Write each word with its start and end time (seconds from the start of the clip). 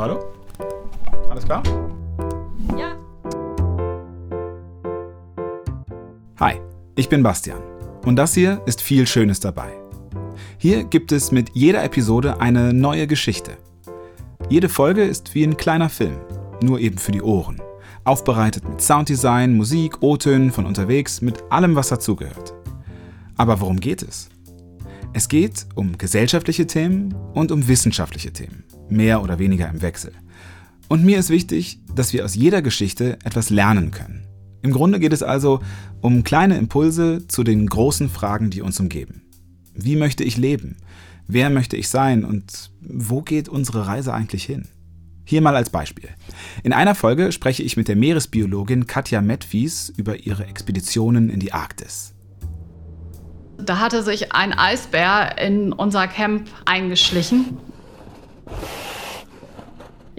Hallo, 0.00 0.18
hallo? 0.58 1.28
Alles 1.28 1.44
klar? 1.44 1.62
Ja. 2.74 2.96
Hi, 6.38 6.54
ich 6.96 7.10
bin 7.10 7.22
Bastian 7.22 7.60
und 8.06 8.16
das 8.16 8.32
hier 8.32 8.62
ist 8.64 8.80
viel 8.80 9.06
Schönes 9.06 9.40
dabei. 9.40 9.72
Hier 10.56 10.84
gibt 10.84 11.12
es 11.12 11.32
mit 11.32 11.50
jeder 11.52 11.84
Episode 11.84 12.40
eine 12.40 12.72
neue 12.72 13.06
Geschichte. 13.06 13.58
Jede 14.48 14.70
Folge 14.70 15.04
ist 15.04 15.34
wie 15.34 15.44
ein 15.44 15.58
kleiner 15.58 15.90
Film, 15.90 16.16
nur 16.62 16.80
eben 16.80 16.96
für 16.96 17.12
die 17.12 17.20
Ohren. 17.20 17.60
Aufbereitet 18.04 18.66
mit 18.66 18.80
Sounddesign, 18.80 19.54
Musik, 19.54 20.02
O-Tönen 20.02 20.50
von 20.50 20.64
unterwegs, 20.64 21.20
mit 21.20 21.42
allem, 21.50 21.76
was 21.76 21.90
dazugehört. 21.90 22.54
Aber 23.36 23.60
worum 23.60 23.78
geht 23.78 24.02
es? 24.02 24.30
Es 25.12 25.28
geht 25.28 25.66
um 25.74 25.98
gesellschaftliche 25.98 26.66
Themen 26.66 27.14
und 27.34 27.52
um 27.52 27.68
wissenschaftliche 27.68 28.32
Themen, 28.32 28.64
mehr 28.90 29.22
oder 29.22 29.38
weniger 29.38 29.68
im 29.68 29.82
Wechsel. 29.82 30.12
Und 30.88 31.04
mir 31.04 31.18
ist 31.18 31.30
wichtig, 31.30 31.78
dass 31.94 32.12
wir 32.12 32.24
aus 32.24 32.34
jeder 32.34 32.62
Geschichte 32.62 33.18
etwas 33.24 33.50
lernen 33.50 33.90
können. 33.90 34.26
Im 34.62 34.72
Grunde 34.72 35.00
geht 35.00 35.12
es 35.12 35.22
also 35.22 35.60
um 36.00 36.24
kleine 36.24 36.58
Impulse 36.58 37.26
zu 37.28 37.44
den 37.44 37.66
großen 37.66 38.08
Fragen, 38.08 38.50
die 38.50 38.60
uns 38.60 38.78
umgeben. 38.80 39.22
Wie 39.74 39.96
möchte 39.96 40.24
ich 40.24 40.36
leben? 40.36 40.76
Wer 41.26 41.48
möchte 41.48 41.76
ich 41.76 41.88
sein? 41.88 42.24
Und 42.24 42.70
wo 42.80 43.22
geht 43.22 43.48
unsere 43.48 43.86
Reise 43.86 44.12
eigentlich 44.12 44.44
hin? 44.44 44.68
Hier 45.24 45.40
mal 45.40 45.54
als 45.54 45.70
Beispiel. 45.70 46.08
In 46.64 46.72
einer 46.72 46.96
Folge 46.96 47.30
spreche 47.30 47.62
ich 47.62 47.76
mit 47.76 47.86
der 47.86 47.94
Meeresbiologin 47.94 48.88
Katja 48.88 49.22
Metwies 49.22 49.92
über 49.96 50.18
ihre 50.18 50.46
Expeditionen 50.46 51.30
in 51.30 51.38
die 51.38 51.52
Arktis. 51.52 52.14
Da 53.58 53.78
hatte 53.78 54.02
sich 54.02 54.32
ein 54.32 54.52
Eisbär 54.52 55.38
in 55.38 55.72
unser 55.72 56.08
Camp 56.08 56.48
eingeschlichen. 56.64 57.58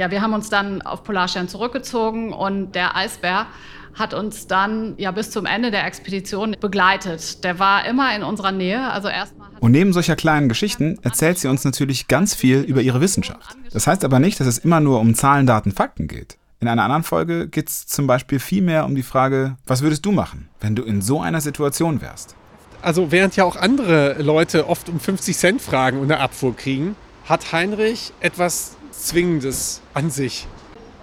Ja, 0.01 0.09
wir 0.09 0.23
haben 0.23 0.33
uns 0.33 0.49
dann 0.49 0.81
auf 0.81 1.03
Polarstern 1.03 1.47
zurückgezogen 1.47 2.33
und 2.33 2.73
der 2.73 2.95
Eisbär 2.95 3.45
hat 3.93 4.15
uns 4.15 4.47
dann 4.47 4.95
ja 4.97 5.11
bis 5.11 5.29
zum 5.29 5.45
Ende 5.45 5.69
der 5.69 5.85
Expedition 5.85 6.55
begleitet. 6.59 7.43
Der 7.43 7.59
war 7.59 7.85
immer 7.85 8.15
in 8.15 8.23
unserer 8.23 8.51
Nähe, 8.51 8.81
also 8.89 9.09
erstmal 9.09 9.49
und 9.59 9.71
neben 9.73 9.93
solcher 9.93 10.15
kleinen 10.15 10.49
Geschichten 10.49 10.97
erzählt 11.03 11.37
sie 11.37 11.47
uns 11.47 11.63
natürlich 11.63 12.07
ganz 12.07 12.33
viel 12.33 12.61
über 12.61 12.81
ihre 12.81 12.99
Wissenschaft. 12.99 13.55
Das 13.71 13.85
heißt 13.85 14.03
aber 14.03 14.17
nicht, 14.17 14.39
dass 14.39 14.47
es 14.47 14.57
immer 14.57 14.79
nur 14.79 14.99
um 14.99 15.13
Zahlen, 15.13 15.45
Daten, 15.45 15.71
Fakten 15.71 16.07
geht. 16.07 16.39
In 16.59 16.67
einer 16.67 16.81
anderen 16.81 17.03
Folge 17.03 17.47
geht 17.47 17.69
es 17.69 17.85
zum 17.85 18.07
Beispiel 18.07 18.39
viel 18.39 18.63
mehr 18.63 18.85
um 18.85 18.95
die 18.95 19.03
Frage, 19.03 19.57
was 19.67 19.83
würdest 19.83 20.03
du 20.03 20.11
machen, 20.11 20.49
wenn 20.61 20.75
du 20.75 20.81
in 20.81 21.03
so 21.03 21.21
einer 21.21 21.41
Situation 21.41 22.01
wärst? 22.01 22.35
also 22.81 23.11
während 23.11 23.35
ja 23.35 23.43
auch 23.43 23.55
andere 23.55 24.19
Leute 24.19 24.67
oft 24.67 24.89
um 24.89 24.99
50 24.99 25.37
Cent 25.37 25.61
fragen 25.61 25.99
und 25.99 26.11
eine 26.11 26.19
Abfuhr 26.19 26.55
kriegen, 26.55 26.95
hat 27.25 27.51
Heinrich 27.51 28.13
etwas 28.19 28.77
Zwingendes 28.91 29.81
an 29.93 30.11
sich. 30.11 30.47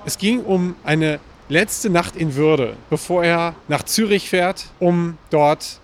Es 0.04 0.18
ging 0.18 0.40
um 0.40 0.76
eine 0.84 1.20
letzte 1.48 1.90
Nacht 1.90 2.16
in 2.16 2.34
Würde, 2.34 2.76
bevor 2.90 3.24
er 3.24 3.54
nach 3.68 3.82
Zürich 3.82 4.28
fährt, 4.28 4.66
um 4.78 5.18
dort 5.30 5.80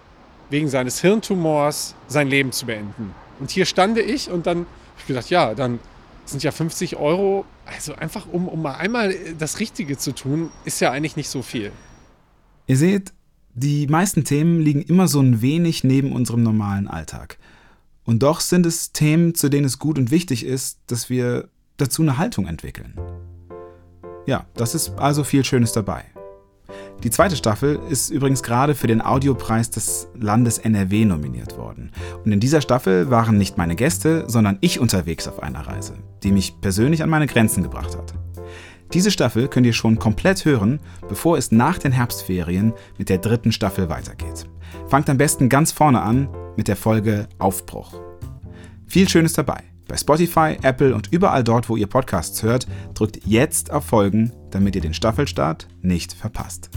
wegen 0.51 0.69
seines 0.69 1.01
Hirntumors 1.01 1.95
sein 2.07 2.29
Leben 2.29 2.53
zu 2.53 2.67
beenden. 2.67 3.15
Und 3.41 3.51
hier 3.51 3.67
stande 3.67 4.03
ich 4.03 4.31
und 4.31 4.47
dann 4.47 4.59
habe 4.59 5.01
ich 5.01 5.07
gedacht, 5.07 5.31
ja, 5.31 5.55
dann 5.55 5.81
sind 6.27 6.43
ja 6.43 6.53
50 6.53 6.97
Euro, 6.97 7.45
also 7.67 7.95
einfach 7.95 8.27
um, 8.31 8.49
um 8.49 8.63
mal 8.63 8.75
einmal 8.75 9.15
das 9.39 9.61
Richtige 9.61 9.99
zu 9.99 10.13
tun, 10.15 10.51
ist 10.65 10.81
ja 10.81 10.91
eigentlich 10.91 11.17
nicht 11.17 11.29
so 11.29 11.43
viel. 11.43 11.73
Ihr 12.67 12.77
seht, 12.77 13.13
die 13.55 13.87
meisten 13.87 14.25
Themen 14.25 14.61
liegen 14.61 14.83
immer 14.83 15.09
so 15.09 15.21
ein 15.21 15.43
wenig 15.43 15.85
neben 15.85 16.13
unserem 16.13 16.43
normalen 16.43 16.89
Alltag. 16.89 17.39
Und 18.05 18.23
doch 18.23 18.41
sind 18.41 18.67
es 18.67 18.93
Themen, 18.93 19.35
zu 19.35 19.49
denen 19.49 19.65
es 19.65 19.79
gut 19.79 19.99
und 19.99 20.11
wichtig 20.11 20.45
ist, 20.45 20.79
dass 20.87 21.09
wir 21.09 21.49
dazu 21.77 22.03
eine 22.03 22.19
Haltung 22.19 22.47
entwickeln. 22.47 22.95
Ja, 24.27 24.47
das 24.55 24.75
ist 24.75 24.99
also 24.99 25.25
viel 25.25 25.45
Schönes 25.45 25.73
dabei. 25.73 26.05
Die 27.03 27.11
zweite 27.11 27.37
Staffel 27.37 27.79
ist 27.91 28.09
übrigens 28.09 28.43
gerade 28.43 28.75
für 28.75 28.87
den 28.87 29.03
Audiopreis 29.03 29.69
des 29.71 30.09
Landes 30.15 30.59
NRW 30.59 31.05
nominiert 31.05 31.59
worden. 31.59 31.91
Und 32.25 32.33
in 32.33 32.41
dieser 32.41 32.63
Staffel 32.63 33.11
waren 33.11 33.37
nicht 33.37 33.59
meine 33.59 33.77
Gäste, 33.77 34.25
sondern 34.27 34.57
ich 34.63 34.81
unterwegs 34.81 35.29
auf 35.29 35.43
einer 35.43 35.67
Reise, 35.67 35.95
die 36.23 36.33
mich 36.33 36.61
persönlich 36.63 37.03
an 37.03 37.11
meine 37.11 37.27
Grenzen 37.27 37.63
gebracht 37.63 37.97
hat. 37.97 38.15
Diese 38.95 39.11
Staffel 39.11 39.49
könnt 39.49 39.67
ihr 39.67 39.73
schon 39.73 39.99
komplett 39.99 40.45
hören, 40.45 40.81
bevor 41.09 41.37
es 41.37 41.53
nach 41.53 41.79
den 41.79 41.93
Herbstferien 41.93 42.73
mit 42.97 43.09
der 43.09 43.19
dritten 43.19 43.53
Staffel 43.53 43.89
weitergeht. 43.89 44.47
Fangt 44.89 45.11
am 45.11 45.19
besten 45.19 45.49
ganz 45.49 45.73
vorne 45.73 46.01
an 46.01 46.29
mit 46.57 46.69
der 46.69 46.77
Folge 46.77 47.29
Aufbruch. 47.39 48.01
Viel 48.87 49.09
Schönes 49.09 49.33
dabei. 49.33 49.74
Bei 49.87 49.97
Spotify, 49.97 50.57
Apple 50.63 50.95
und 50.95 51.13
überall 51.13 51.45
dort, 51.45 51.69
wo 51.69 51.77
ihr 51.77 51.87
Podcasts 51.87 52.43
hört, 52.43 52.67
drückt 52.95 53.27
jetzt 53.27 53.71
auf 53.71 53.85
Folgen, 53.85 54.33
damit 54.51 54.75
ihr 54.75 54.83
den 54.83 54.95
Staffelstart 54.95 55.69
nicht 55.83 56.13
verpasst. 56.13 56.71